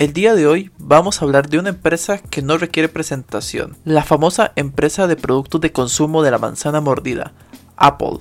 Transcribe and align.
El 0.00 0.14
día 0.14 0.34
de 0.34 0.46
hoy 0.46 0.70
vamos 0.78 1.20
a 1.20 1.26
hablar 1.26 1.50
de 1.50 1.58
una 1.58 1.68
empresa 1.68 2.16
que 2.16 2.40
no 2.40 2.56
requiere 2.56 2.88
presentación, 2.88 3.76
la 3.84 4.02
famosa 4.02 4.50
empresa 4.56 5.06
de 5.06 5.14
productos 5.14 5.60
de 5.60 5.72
consumo 5.72 6.22
de 6.22 6.30
la 6.30 6.38
manzana 6.38 6.80
mordida, 6.80 7.34
Apple. 7.76 8.20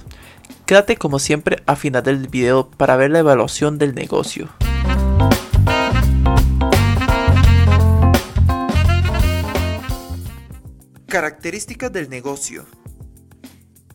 Quédate 0.65 0.97
como 0.97 1.19
siempre 1.19 1.63
a 1.67 1.77
final 1.77 2.03
del 2.03 2.27
video 2.27 2.69
para 2.69 2.97
ver 2.97 3.11
la 3.11 3.19
evaluación 3.19 3.77
del 3.77 3.95
negocio. 3.95 4.49
Características 11.07 11.93
del 11.93 12.09
negocio. 12.09 12.65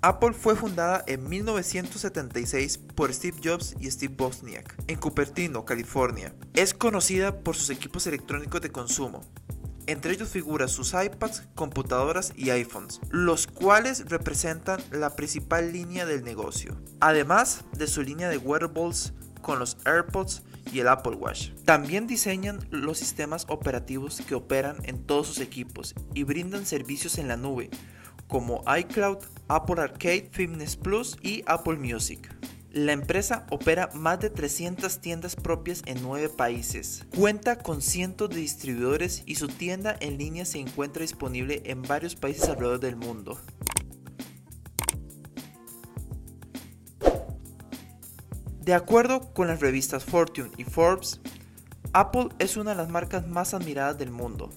Apple 0.06 0.34
fue 0.34 0.54
fundada 0.54 1.02
en 1.06 1.26
1976 1.26 2.76
por 2.94 3.10
Steve 3.10 3.38
Jobs 3.42 3.74
y 3.80 3.90
Steve 3.90 4.14
Wozniak 4.18 4.74
en 4.86 4.98
Cupertino, 4.98 5.64
California. 5.64 6.34
Es 6.52 6.74
conocida 6.74 7.40
por 7.40 7.56
sus 7.56 7.70
equipos 7.70 8.06
electrónicos 8.06 8.60
de 8.60 8.70
consumo. 8.70 9.22
Entre 9.86 10.12
ellos 10.12 10.28
figuran 10.28 10.68
sus 10.68 10.92
iPads, 10.92 11.44
computadoras 11.54 12.34
y 12.36 12.50
iPhones, 12.50 13.00
los 13.08 13.46
cuales 13.46 14.04
representan 14.10 14.82
la 14.90 15.16
principal 15.16 15.72
línea 15.72 16.04
del 16.04 16.22
negocio, 16.22 16.76
además 17.00 17.64
de 17.72 17.86
su 17.86 18.02
línea 18.02 18.28
de 18.28 18.36
wearables 18.36 19.14
con 19.40 19.58
los 19.58 19.78
AirPods 19.86 20.42
y 20.70 20.80
el 20.80 20.88
Apple 20.88 21.16
Watch. 21.16 21.52
También 21.64 22.06
diseñan 22.06 22.58
los 22.70 22.98
sistemas 22.98 23.46
operativos 23.48 24.20
que 24.28 24.34
operan 24.34 24.76
en 24.82 25.02
todos 25.02 25.28
sus 25.28 25.40
equipos 25.40 25.94
y 26.12 26.24
brindan 26.24 26.66
servicios 26.66 27.16
en 27.16 27.28
la 27.28 27.38
nube 27.38 27.70
como 28.28 28.62
iCloud, 28.78 29.18
Apple 29.48 29.80
Arcade, 29.80 30.28
Fitness 30.32 30.76
Plus 30.76 31.16
y 31.22 31.42
Apple 31.46 31.76
Music. 31.76 32.34
La 32.72 32.92
empresa 32.92 33.46
opera 33.50 33.88
más 33.94 34.18
de 34.18 34.30
300 34.30 35.00
tiendas 35.00 35.36
propias 35.36 35.82
en 35.86 36.02
9 36.02 36.28
países. 36.30 37.06
Cuenta 37.16 37.58
con 37.58 37.80
cientos 37.80 38.30
de 38.30 38.36
distribuidores 38.36 39.22
y 39.26 39.36
su 39.36 39.46
tienda 39.46 39.96
en 40.00 40.18
línea 40.18 40.44
se 40.44 40.58
encuentra 40.58 41.02
disponible 41.02 41.62
en 41.66 41.82
varios 41.82 42.16
países 42.16 42.48
alrededor 42.48 42.80
del 42.80 42.96
mundo. 42.96 43.38
De 48.60 48.74
acuerdo 48.74 49.32
con 49.34 49.46
las 49.46 49.60
revistas 49.60 50.04
Fortune 50.04 50.50
y 50.56 50.64
Forbes, 50.64 51.20
Apple 51.92 52.30
es 52.40 52.56
una 52.56 52.70
de 52.70 52.76
las 52.78 52.88
marcas 52.88 53.28
más 53.28 53.54
admiradas 53.54 53.98
del 53.98 54.10
mundo. 54.10 54.50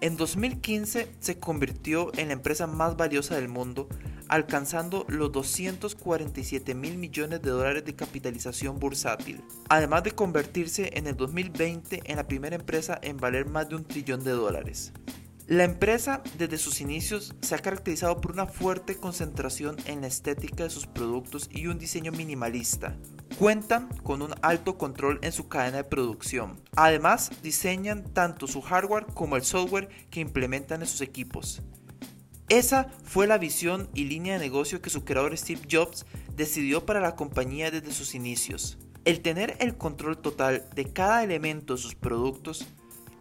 En 0.00 0.16
2015 0.16 1.08
se 1.20 1.38
convirtió 1.38 2.12
en 2.18 2.28
la 2.28 2.34
empresa 2.34 2.66
más 2.66 2.96
valiosa 2.96 3.36
del 3.36 3.48
mundo, 3.48 3.88
alcanzando 4.28 5.04
los 5.08 5.32
247 5.32 6.74
mil 6.74 6.98
millones 6.98 7.42
de 7.42 7.50
dólares 7.50 7.84
de 7.84 7.94
capitalización 7.94 8.78
bursátil, 8.78 9.42
además 9.68 10.02
de 10.02 10.12
convertirse 10.12 10.90
en 10.94 11.06
el 11.06 11.16
2020 11.16 12.02
en 12.04 12.16
la 12.16 12.26
primera 12.26 12.56
empresa 12.56 12.98
en 13.02 13.16
valer 13.16 13.46
más 13.46 13.68
de 13.68 13.76
un 13.76 13.84
trillón 13.84 14.24
de 14.24 14.32
dólares. 14.32 14.92
La 15.46 15.64
empresa 15.64 16.22
desde 16.38 16.56
sus 16.56 16.80
inicios 16.80 17.34
se 17.42 17.54
ha 17.54 17.58
caracterizado 17.58 18.18
por 18.18 18.32
una 18.32 18.46
fuerte 18.46 18.96
concentración 18.96 19.76
en 19.84 20.00
la 20.00 20.06
estética 20.06 20.64
de 20.64 20.70
sus 20.70 20.86
productos 20.86 21.50
y 21.52 21.66
un 21.66 21.78
diseño 21.78 22.12
minimalista. 22.12 22.96
Cuentan 23.38 23.88
con 24.04 24.22
un 24.22 24.32
alto 24.42 24.78
control 24.78 25.18
en 25.22 25.32
su 25.32 25.48
cadena 25.48 25.78
de 25.78 25.84
producción. 25.84 26.60
Además, 26.76 27.32
diseñan 27.42 28.04
tanto 28.04 28.46
su 28.46 28.62
hardware 28.62 29.06
como 29.12 29.34
el 29.34 29.42
software 29.42 29.88
que 30.10 30.20
implementan 30.20 30.82
en 30.82 30.86
sus 30.86 31.00
equipos. 31.00 31.60
Esa 32.48 32.92
fue 33.02 33.26
la 33.26 33.38
visión 33.38 33.88
y 33.92 34.04
línea 34.04 34.34
de 34.34 34.38
negocio 34.38 34.80
que 34.80 34.88
su 34.88 35.04
creador 35.04 35.36
Steve 35.36 35.62
Jobs 35.68 36.06
decidió 36.36 36.86
para 36.86 37.00
la 37.00 37.16
compañía 37.16 37.72
desde 37.72 37.92
sus 37.92 38.14
inicios. 38.14 38.78
El 39.04 39.20
tener 39.20 39.56
el 39.58 39.76
control 39.76 40.18
total 40.18 40.68
de 40.76 40.92
cada 40.92 41.24
elemento 41.24 41.74
de 41.74 41.82
sus 41.82 41.96
productos 41.96 42.64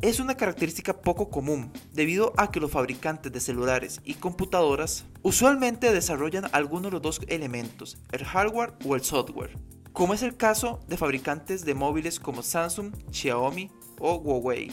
es 0.02 0.20
una 0.20 0.36
característica 0.38 1.02
poco 1.02 1.30
común 1.30 1.72
debido 1.92 2.34
a 2.38 2.52
que 2.52 2.60
los 2.60 2.70
fabricantes 2.70 3.32
de 3.32 3.40
celulares 3.40 4.00
y 4.04 4.14
computadoras 4.14 5.06
usualmente 5.24 5.92
desarrollan 5.92 6.50
alguno 6.52 6.90
de 6.90 6.92
los 6.92 7.02
dos 7.02 7.22
elementos, 7.28 7.98
el 8.12 8.26
hardware 8.26 8.74
o 8.86 8.96
el 8.96 9.04
software, 9.04 9.58
como 9.94 10.16
es 10.16 10.24
el 10.24 10.36
caso 10.36 10.80
de 10.88 10.98
fabricantes 10.98 11.64
de 11.66 11.76
móviles 11.76 12.20
como 12.20 12.42
Samsung, 12.42 12.94
Xiaomi 13.12 13.72
o 14.00 14.16
Huawei. 14.16 14.72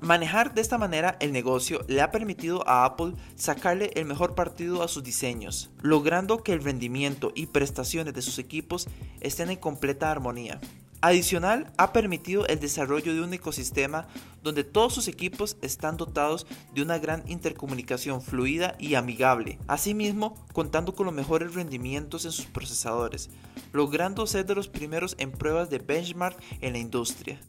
Manejar 0.00 0.54
de 0.54 0.62
esta 0.62 0.78
manera 0.78 1.16
el 1.20 1.30
negocio 1.30 1.84
le 1.86 2.00
ha 2.00 2.10
permitido 2.10 2.66
a 2.66 2.84
Apple 2.84 3.12
sacarle 3.36 3.90
el 3.94 4.06
mejor 4.06 4.34
partido 4.34 4.82
a 4.82 4.88
sus 4.88 5.04
diseños, 5.04 5.70
logrando 5.82 6.42
que 6.42 6.52
el 6.52 6.64
rendimiento 6.64 7.32
y 7.34 7.46
prestaciones 7.46 8.14
de 8.14 8.22
sus 8.22 8.38
equipos 8.38 8.88
estén 9.20 9.50
en 9.50 9.58
completa 9.58 10.10
armonía. 10.10 10.58
Adicional, 11.02 11.72
ha 11.78 11.94
permitido 11.94 12.46
el 12.46 12.60
desarrollo 12.60 13.14
de 13.14 13.22
un 13.22 13.32
ecosistema 13.32 14.06
donde 14.42 14.64
todos 14.64 14.92
sus 14.92 15.08
equipos 15.08 15.56
están 15.62 15.96
dotados 15.96 16.46
de 16.74 16.82
una 16.82 16.98
gran 16.98 17.24
intercomunicación 17.26 18.20
fluida 18.20 18.76
y 18.78 18.96
amigable, 18.96 19.58
asimismo 19.66 20.36
contando 20.52 20.94
con 20.94 21.06
los 21.06 21.14
mejores 21.14 21.54
rendimientos 21.54 22.26
en 22.26 22.32
sus 22.32 22.44
procesadores, 22.44 23.30
logrando 23.72 24.26
ser 24.26 24.44
de 24.44 24.54
los 24.54 24.68
primeros 24.68 25.16
en 25.18 25.32
pruebas 25.32 25.70
de 25.70 25.78
benchmark 25.78 26.36
en 26.60 26.74
la 26.74 26.78
industria. 26.78 27.40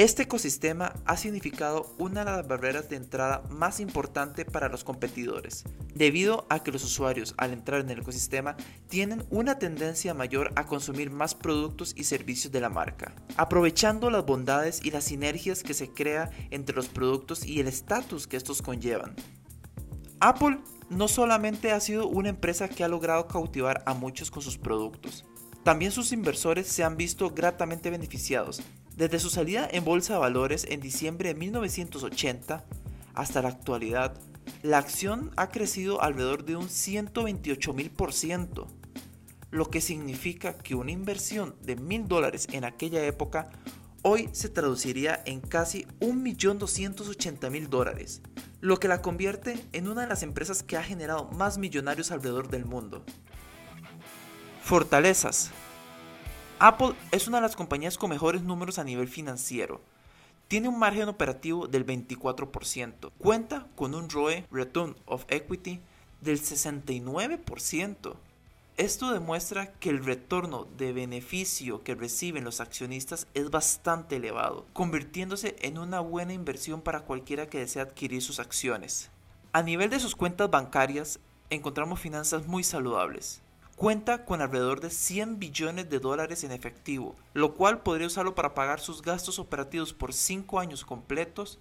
Este 0.00 0.22
ecosistema 0.22 0.94
ha 1.04 1.18
significado 1.18 1.94
una 1.98 2.24
de 2.24 2.30
las 2.30 2.48
barreras 2.48 2.88
de 2.88 2.96
entrada 2.96 3.42
más 3.50 3.80
importante 3.80 4.46
para 4.46 4.70
los 4.70 4.82
competidores, 4.82 5.64
debido 5.94 6.46
a 6.48 6.62
que 6.62 6.72
los 6.72 6.84
usuarios 6.84 7.34
al 7.36 7.52
entrar 7.52 7.82
en 7.82 7.90
el 7.90 7.98
ecosistema 7.98 8.56
tienen 8.88 9.26
una 9.28 9.58
tendencia 9.58 10.14
mayor 10.14 10.52
a 10.56 10.64
consumir 10.64 11.10
más 11.10 11.34
productos 11.34 11.92
y 11.94 12.04
servicios 12.04 12.50
de 12.50 12.62
la 12.62 12.70
marca, 12.70 13.14
aprovechando 13.36 14.08
las 14.08 14.24
bondades 14.24 14.80
y 14.82 14.90
las 14.90 15.04
sinergias 15.04 15.62
que 15.62 15.74
se 15.74 15.90
crea 15.90 16.30
entre 16.50 16.74
los 16.74 16.88
productos 16.88 17.44
y 17.44 17.60
el 17.60 17.68
estatus 17.68 18.26
que 18.26 18.38
estos 18.38 18.62
conllevan. 18.62 19.14
Apple 20.18 20.60
no 20.88 21.08
solamente 21.08 21.72
ha 21.72 21.80
sido 21.80 22.08
una 22.08 22.30
empresa 22.30 22.70
que 22.70 22.84
ha 22.84 22.88
logrado 22.88 23.28
cautivar 23.28 23.82
a 23.84 23.92
muchos 23.92 24.30
con 24.30 24.40
sus 24.40 24.56
productos, 24.56 25.26
también 25.62 25.92
sus 25.92 26.12
inversores 26.12 26.68
se 26.68 26.84
han 26.84 26.96
visto 26.96 27.28
gratamente 27.28 27.90
beneficiados 27.90 28.62
desde 28.96 29.18
su 29.18 29.30
salida 29.30 29.68
en 29.70 29.84
bolsa 29.84 30.14
de 30.14 30.20
valores 30.20 30.66
en 30.68 30.80
diciembre 30.80 31.30
de 31.30 31.34
1980 31.34 32.64
hasta 33.14 33.42
la 33.42 33.48
actualidad, 33.48 34.14
la 34.62 34.78
acción 34.78 35.30
ha 35.36 35.48
crecido 35.48 36.02
alrededor 36.02 36.44
de 36.44 36.56
un 36.56 36.68
128.000%, 36.68 38.66
lo 39.50 39.70
que 39.70 39.80
significa 39.80 40.56
que 40.58 40.74
una 40.74 40.92
inversión 40.92 41.56
de 41.62 41.76
mil 41.76 42.08
dólares 42.08 42.46
en 42.52 42.64
aquella 42.64 43.04
época 43.04 43.50
hoy 44.02 44.28
se 44.32 44.48
traduciría 44.48 45.22
en 45.26 45.40
casi 45.40 45.86
1.280.000 46.00 47.68
dólares, 47.68 48.22
lo 48.60 48.78
que 48.78 48.88
la 48.88 49.02
convierte 49.02 49.58
en 49.72 49.88
una 49.88 50.02
de 50.02 50.08
las 50.08 50.22
empresas 50.22 50.62
que 50.62 50.76
ha 50.76 50.82
generado 50.82 51.30
más 51.32 51.58
millonarios 51.58 52.10
alrededor 52.10 52.48
del 52.48 52.64
mundo. 52.64 53.04
Fortalezas. 54.62 55.50
Apple 56.62 56.92
es 57.10 57.26
una 57.26 57.38
de 57.38 57.42
las 57.44 57.56
compañías 57.56 57.96
con 57.96 58.10
mejores 58.10 58.42
números 58.42 58.78
a 58.78 58.84
nivel 58.84 59.08
financiero. 59.08 59.80
Tiene 60.46 60.68
un 60.68 60.78
margen 60.78 61.08
operativo 61.08 61.66
del 61.66 61.86
24%. 61.86 63.12
Cuenta 63.16 63.66
con 63.76 63.94
un 63.94 64.10
ROE, 64.10 64.44
Return 64.50 64.94
of 65.06 65.24
Equity, 65.28 65.80
del 66.20 66.38
69%. 66.38 68.14
Esto 68.76 69.10
demuestra 69.10 69.72
que 69.72 69.88
el 69.88 70.04
retorno 70.04 70.66
de 70.76 70.92
beneficio 70.92 71.82
que 71.82 71.94
reciben 71.94 72.44
los 72.44 72.60
accionistas 72.60 73.26
es 73.32 73.48
bastante 73.48 74.16
elevado, 74.16 74.66
convirtiéndose 74.74 75.56
en 75.60 75.78
una 75.78 76.00
buena 76.00 76.34
inversión 76.34 76.82
para 76.82 77.04
cualquiera 77.04 77.48
que 77.48 77.60
desee 77.60 77.80
adquirir 77.80 78.20
sus 78.20 78.38
acciones. 78.38 79.10
A 79.54 79.62
nivel 79.62 79.88
de 79.88 79.98
sus 79.98 80.14
cuentas 80.14 80.50
bancarias, 80.50 81.20
encontramos 81.48 82.00
finanzas 82.00 82.46
muy 82.46 82.64
saludables 82.64 83.40
cuenta 83.80 84.26
con 84.26 84.42
alrededor 84.42 84.82
de 84.82 84.90
100 84.90 85.38
billones 85.38 85.88
de 85.88 86.00
dólares 86.00 86.44
en 86.44 86.52
efectivo, 86.52 87.16
lo 87.32 87.54
cual 87.54 87.80
podría 87.80 88.08
usarlo 88.08 88.34
para 88.34 88.52
pagar 88.52 88.78
sus 88.78 89.00
gastos 89.00 89.38
operativos 89.38 89.94
por 89.94 90.12
5 90.12 90.60
años 90.60 90.84
completos, 90.84 91.58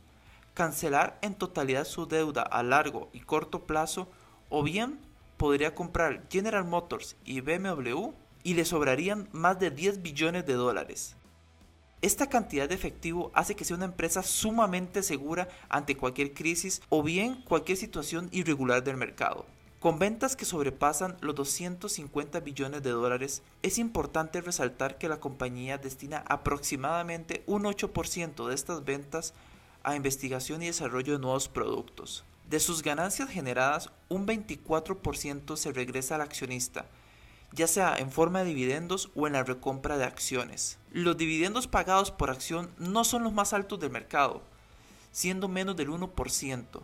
cancelar 0.54 1.18
en 1.22 1.34
totalidad 1.34 1.86
su 1.86 2.08
deuda 2.08 2.42
a 2.42 2.62
largo 2.62 3.10
y 3.14 3.22
corto 3.22 3.64
plazo, 3.64 4.10
o 4.50 4.64
bien 4.64 5.00
podría 5.38 5.74
comprar 5.74 6.28
General 6.30 6.66
Motors 6.66 7.16
y 7.24 7.40
BMW 7.40 8.10
y 8.44 8.56
le 8.56 8.66
sobrarían 8.66 9.30
más 9.32 9.58
de 9.58 9.72
10 9.72 10.02
billones 10.02 10.46
de 10.46 10.56
dólares. 10.56 11.16
Esta 12.02 12.28
cantidad 12.28 12.68
de 12.68 12.76
efectivo 12.76 13.32
hace 13.34 13.56
que 13.56 13.64
sea 13.64 13.78
una 13.78 13.86
empresa 13.86 14.24
sumamente 14.24 15.04
segura 15.04 15.48
ante 15.70 15.96
cualquier 15.96 16.34
crisis 16.34 16.82
o 16.90 17.02
bien 17.02 17.44
cualquier 17.44 17.78
situación 17.78 18.28
irregular 18.34 18.84
del 18.84 18.98
mercado. 18.98 19.46
Con 19.80 19.98
ventas 19.98 20.36
que 20.36 20.46
sobrepasan 20.46 21.18
los 21.22 21.36
250 21.36 22.42
billones 22.42 22.84
de 22.84 22.90
dólares, 22.90 23.44
es 23.62 23.78
importante 23.78 24.42
resaltar 24.42 24.98
que 24.98 25.08
la 25.08 25.20
compañía 25.20 25.78
destina 25.78 26.24
aproximadamente 26.28 27.44
un 27.46 27.64
8% 27.64 28.48
de 28.48 28.56
estas 28.56 28.84
ventas 28.84 29.34
a 29.84 29.96
investigación 29.96 30.62
y 30.62 30.68
desarrollo 30.68 31.14
de 31.14 31.20
nuevos 31.20 31.48
productos. 31.48 32.26
De 32.50 32.60
sus 32.60 32.84
ganancias 32.84 33.30
generadas, 33.30 33.90
un 34.10 34.28
24% 34.28 35.56
se 35.56 35.72
regresa 35.72 36.16
al 36.16 36.22
accionista 36.22 36.86
ya 37.52 37.68
sea 37.68 37.96
en 37.98 38.12
forma 38.12 38.40
de 38.40 38.46
dividendos 38.46 39.10
o 39.16 39.28
en 39.28 39.34
la 39.34 39.44
recompra 39.44 39.98
de 39.98 40.06
acciones. 40.06 40.78
Los 40.92 41.18
dividendos 41.18 41.68
pagados 41.68 42.12
por 42.12 42.30
acción 42.30 42.70
no 42.78 43.04
son 43.04 43.24
los 43.24 43.34
más 43.34 43.54
altos 43.54 43.80
del 43.80 43.92
mercado, 43.92 44.42
siendo 45.12 45.48
menos 45.48 45.76
del 45.76 45.90
1%. 45.90 46.81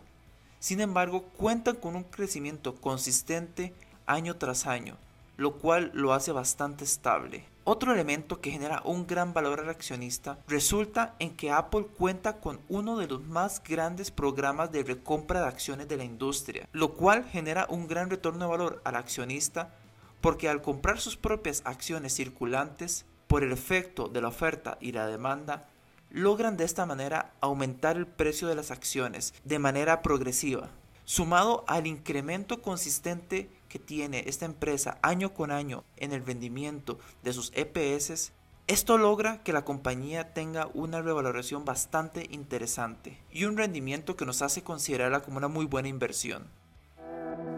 Sin 0.66 0.80
embargo, 0.80 1.22
cuentan 1.36 1.76
con 1.76 1.94
un 1.94 2.02
crecimiento 2.02 2.74
consistente 2.74 3.72
año 4.04 4.34
tras 4.34 4.66
año, 4.66 4.96
lo 5.36 5.58
cual 5.58 5.92
lo 5.94 6.12
hace 6.12 6.32
bastante 6.32 6.82
estable. 6.82 7.44
Otro 7.62 7.92
elemento 7.92 8.40
que 8.40 8.50
genera 8.50 8.82
un 8.84 9.06
gran 9.06 9.32
valor 9.32 9.60
al 9.60 9.68
accionista 9.68 10.40
resulta 10.48 11.14
en 11.20 11.36
que 11.36 11.52
Apple 11.52 11.86
cuenta 11.96 12.40
con 12.40 12.58
uno 12.68 12.98
de 12.98 13.06
los 13.06 13.22
más 13.22 13.62
grandes 13.62 14.10
programas 14.10 14.72
de 14.72 14.82
recompra 14.82 15.40
de 15.40 15.46
acciones 15.46 15.86
de 15.86 15.98
la 15.98 16.04
industria, 16.04 16.68
lo 16.72 16.94
cual 16.94 17.24
genera 17.26 17.68
un 17.70 17.86
gran 17.86 18.10
retorno 18.10 18.46
de 18.46 18.50
valor 18.50 18.82
al 18.82 18.96
accionista 18.96 19.72
porque 20.20 20.48
al 20.48 20.62
comprar 20.62 20.98
sus 20.98 21.16
propias 21.16 21.62
acciones 21.64 22.12
circulantes, 22.12 23.06
por 23.28 23.44
el 23.44 23.52
efecto 23.52 24.08
de 24.08 24.20
la 24.20 24.28
oferta 24.28 24.78
y 24.80 24.90
la 24.90 25.06
demanda, 25.06 25.68
logran 26.16 26.56
de 26.56 26.64
esta 26.64 26.86
manera 26.86 27.34
aumentar 27.42 27.98
el 27.98 28.06
precio 28.06 28.48
de 28.48 28.54
las 28.54 28.70
acciones 28.70 29.34
de 29.44 29.58
manera 29.58 30.00
progresiva. 30.00 30.70
Sumado 31.04 31.62
al 31.68 31.86
incremento 31.86 32.62
consistente 32.62 33.50
que 33.68 33.78
tiene 33.78 34.24
esta 34.26 34.46
empresa 34.46 34.98
año 35.02 35.34
con 35.34 35.50
año 35.50 35.84
en 35.98 36.12
el 36.12 36.24
rendimiento 36.24 36.98
de 37.22 37.34
sus 37.34 37.52
EPS, 37.54 38.32
esto 38.66 38.96
logra 38.96 39.42
que 39.42 39.52
la 39.52 39.66
compañía 39.66 40.32
tenga 40.32 40.70
una 40.72 41.02
revaloración 41.02 41.66
bastante 41.66 42.26
interesante 42.30 43.20
y 43.30 43.44
un 43.44 43.58
rendimiento 43.58 44.16
que 44.16 44.24
nos 44.24 44.40
hace 44.40 44.62
considerarla 44.62 45.20
como 45.20 45.36
una 45.36 45.48
muy 45.48 45.66
buena 45.66 45.88
inversión. 45.88 46.48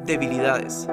Debilidades. 0.04 0.88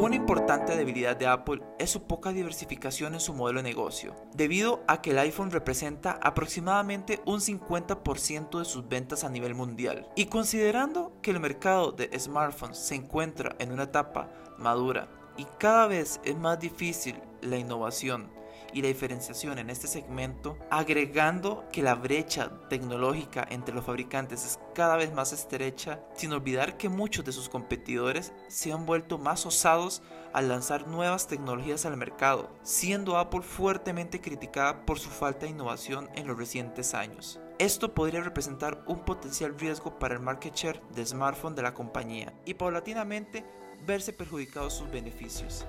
Una 0.00 0.16
importante 0.16 0.78
debilidad 0.78 1.14
de 1.14 1.26
Apple 1.26 1.60
es 1.78 1.90
su 1.90 2.04
poca 2.04 2.32
diversificación 2.32 3.12
en 3.12 3.20
su 3.20 3.34
modelo 3.34 3.58
de 3.58 3.68
negocio, 3.68 4.14
debido 4.34 4.82
a 4.88 5.02
que 5.02 5.10
el 5.10 5.18
iPhone 5.18 5.50
representa 5.50 6.18
aproximadamente 6.22 7.20
un 7.26 7.40
50% 7.40 8.60
de 8.60 8.64
sus 8.64 8.88
ventas 8.88 9.24
a 9.24 9.28
nivel 9.28 9.54
mundial. 9.54 10.08
Y 10.16 10.24
considerando 10.24 11.12
que 11.20 11.32
el 11.32 11.38
mercado 11.38 11.92
de 11.92 12.18
smartphones 12.18 12.78
se 12.78 12.94
encuentra 12.94 13.56
en 13.58 13.72
una 13.72 13.82
etapa 13.82 14.30
madura 14.56 15.06
y 15.36 15.44
cada 15.58 15.86
vez 15.86 16.18
es 16.24 16.34
más 16.34 16.58
difícil 16.58 17.20
la 17.42 17.58
innovación 17.58 18.30
y 18.72 18.82
la 18.82 18.88
diferenciación 18.88 19.58
en 19.58 19.70
este 19.70 19.86
segmento, 19.86 20.56
agregando 20.70 21.64
que 21.72 21.82
la 21.82 21.94
brecha 21.94 22.50
tecnológica 22.68 23.46
entre 23.50 23.74
los 23.74 23.84
fabricantes 23.84 24.44
es 24.44 24.58
cada 24.74 24.96
vez 24.96 25.12
más 25.12 25.32
estrecha, 25.32 26.00
sin 26.14 26.32
olvidar 26.32 26.76
que 26.76 26.88
muchos 26.88 27.24
de 27.24 27.32
sus 27.32 27.48
competidores 27.48 28.32
se 28.48 28.72
han 28.72 28.86
vuelto 28.86 29.18
más 29.18 29.46
osados 29.46 30.02
al 30.32 30.48
lanzar 30.48 30.86
nuevas 30.86 31.26
tecnologías 31.26 31.86
al 31.86 31.96
mercado, 31.96 32.50
siendo 32.62 33.18
Apple 33.18 33.42
fuertemente 33.42 34.20
criticada 34.20 34.86
por 34.86 34.98
su 34.98 35.10
falta 35.10 35.46
de 35.46 35.52
innovación 35.52 36.08
en 36.14 36.26
los 36.26 36.38
recientes 36.38 36.94
años. 36.94 37.40
Esto 37.58 37.92
podría 37.92 38.22
representar 38.22 38.82
un 38.86 39.04
potencial 39.04 39.58
riesgo 39.58 39.98
para 39.98 40.14
el 40.14 40.20
market 40.20 40.54
share 40.54 40.80
de 40.94 41.04
smartphone 41.04 41.54
de 41.54 41.62
la 41.62 41.74
compañía 41.74 42.32
y 42.46 42.54
paulatinamente 42.54 43.44
verse 43.86 44.12
perjudicados 44.12 44.74
sus 44.74 44.90
beneficios. 44.90 45.66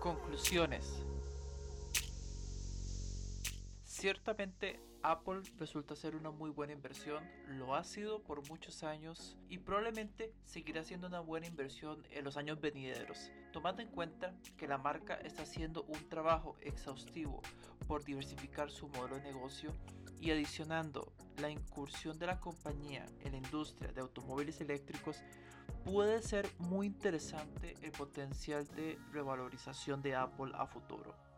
Conclusiones. 0.00 1.02
Ciertamente 4.04 4.78
Apple 5.02 5.40
resulta 5.56 5.96
ser 5.96 6.14
una 6.14 6.30
muy 6.30 6.50
buena 6.50 6.74
inversión, 6.74 7.26
lo 7.48 7.74
ha 7.74 7.84
sido 7.84 8.22
por 8.22 8.46
muchos 8.50 8.82
años 8.82 9.38
y 9.48 9.56
probablemente 9.56 10.30
seguirá 10.44 10.84
siendo 10.84 11.06
una 11.06 11.20
buena 11.20 11.46
inversión 11.46 12.06
en 12.10 12.22
los 12.22 12.36
años 12.36 12.60
venideros, 12.60 13.32
tomando 13.50 13.80
en 13.80 13.88
cuenta 13.88 14.34
que 14.58 14.68
la 14.68 14.76
marca 14.76 15.14
está 15.14 15.44
haciendo 15.44 15.84
un 15.84 16.06
trabajo 16.10 16.54
exhaustivo 16.60 17.40
por 17.88 18.04
diversificar 18.04 18.70
su 18.70 18.88
modelo 18.88 19.16
de 19.16 19.22
negocio 19.22 19.72
y 20.20 20.32
adicionando 20.32 21.14
la 21.38 21.48
incursión 21.48 22.18
de 22.18 22.26
la 22.26 22.40
compañía 22.40 23.06
en 23.20 23.32
la 23.32 23.38
industria 23.38 23.90
de 23.90 24.02
automóviles 24.02 24.60
eléctricos, 24.60 25.22
puede 25.82 26.20
ser 26.20 26.46
muy 26.58 26.88
interesante 26.88 27.72
el 27.80 27.92
potencial 27.92 28.66
de 28.76 28.98
revalorización 29.12 30.02
de 30.02 30.14
Apple 30.14 30.52
a 30.52 30.66
futuro. 30.66 31.33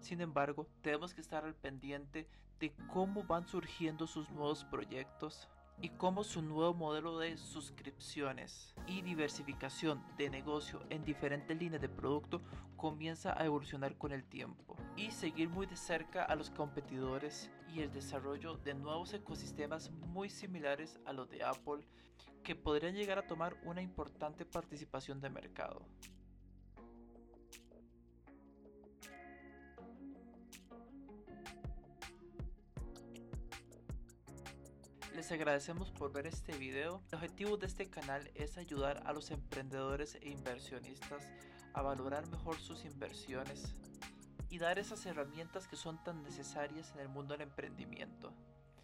Sin 0.00 0.20
embargo, 0.20 0.66
tenemos 0.82 1.14
que 1.14 1.20
estar 1.20 1.44
al 1.44 1.54
pendiente 1.54 2.28
de 2.60 2.72
cómo 2.92 3.24
van 3.24 3.46
surgiendo 3.46 4.06
sus 4.06 4.30
nuevos 4.30 4.64
proyectos 4.64 5.48
y 5.80 5.88
cómo 5.90 6.22
su 6.22 6.42
nuevo 6.42 6.74
modelo 6.74 7.18
de 7.18 7.36
suscripciones 7.36 8.74
y 8.86 9.02
diversificación 9.02 10.02
de 10.16 10.30
negocio 10.30 10.80
en 10.90 11.04
diferentes 11.04 11.58
líneas 11.58 11.82
de 11.82 11.88
producto 11.88 12.40
comienza 12.76 13.36
a 13.36 13.44
evolucionar 13.44 13.96
con 13.96 14.12
el 14.12 14.24
tiempo 14.24 14.76
y 14.96 15.10
seguir 15.10 15.48
muy 15.48 15.66
de 15.66 15.76
cerca 15.76 16.24
a 16.24 16.36
los 16.36 16.50
competidores 16.50 17.50
y 17.72 17.80
el 17.80 17.92
desarrollo 17.92 18.56
de 18.58 18.74
nuevos 18.74 19.12
ecosistemas 19.12 19.90
muy 19.90 20.28
similares 20.28 21.00
a 21.04 21.12
los 21.12 21.28
de 21.30 21.42
Apple 21.42 21.84
que 22.42 22.54
podrían 22.54 22.94
llegar 22.94 23.18
a 23.18 23.26
tomar 23.26 23.56
una 23.64 23.82
importante 23.82 24.44
participación 24.44 25.20
de 25.20 25.30
mercado. 25.30 25.86
Les 35.22 35.30
agradecemos 35.30 35.92
por 35.92 36.12
ver 36.12 36.26
este 36.26 36.58
video. 36.58 37.00
El 37.12 37.14
objetivo 37.14 37.56
de 37.56 37.68
este 37.68 37.88
canal 37.88 38.28
es 38.34 38.58
ayudar 38.58 39.04
a 39.06 39.12
los 39.12 39.30
emprendedores 39.30 40.16
e 40.20 40.30
inversionistas 40.30 41.30
a 41.74 41.80
valorar 41.80 42.26
mejor 42.26 42.58
sus 42.58 42.84
inversiones 42.84 43.76
y 44.50 44.58
dar 44.58 44.80
esas 44.80 45.06
herramientas 45.06 45.68
que 45.68 45.76
son 45.76 46.02
tan 46.02 46.24
necesarias 46.24 46.90
en 46.96 47.02
el 47.02 47.08
mundo 47.08 47.34
del 47.34 47.42
emprendimiento. 47.42 48.34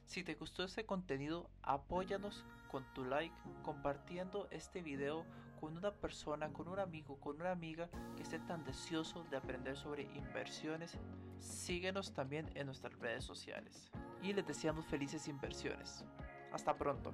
Si 0.07 0.23
te 0.23 0.37
gustó 0.37 0.63
este 0.63 0.87
contenido, 0.87 1.51
apóyanos 1.61 2.45
con 2.71 2.85
tu 2.95 3.05
like, 3.05 3.35
compartiendo 3.65 4.47
este 4.53 4.81
video 4.81 5.27
con 5.61 5.77
una 5.77 5.91
persona, 5.91 6.53
con 6.53 6.69
un 6.69 6.79
amigo, 6.79 7.19
con 7.19 7.41
una 7.41 7.51
amiga 7.51 7.91
que 8.17 8.23
esté 8.23 8.39
tan 8.39 8.63
deseoso 8.63 9.25
de 9.25 9.39
aprender 9.39 9.77
sobre 9.77 10.05
inversiones. 10.15 10.97
Síguenos 11.41 12.15
también 12.15 12.49
en 12.55 12.67
nuestras 12.67 12.97
redes 13.01 13.25
sociales 13.25 13.91
y 14.23 14.33
les 14.33 14.47
deseamos 14.47 14.87
felices 14.87 15.27
inversiones. 15.27 16.05
Hasta 16.53 16.77
pronto. 16.77 17.13